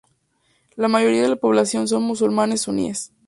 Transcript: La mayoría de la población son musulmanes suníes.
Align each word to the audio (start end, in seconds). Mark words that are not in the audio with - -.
La 0.77 0.87
mayoría 0.87 1.21
de 1.21 1.29
la 1.29 1.35
población 1.35 1.87
son 1.87 2.01
musulmanes 2.01 2.61
suníes. 2.61 3.11